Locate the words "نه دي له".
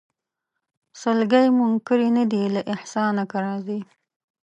2.17-2.61